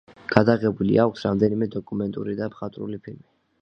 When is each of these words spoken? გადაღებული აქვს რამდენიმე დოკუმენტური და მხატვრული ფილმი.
გადაღებული 0.31 0.97
აქვს 1.05 1.27
რამდენიმე 1.29 1.69
დოკუმენტური 1.79 2.39
და 2.43 2.53
მხატვრული 2.53 3.05
ფილმი. 3.07 3.29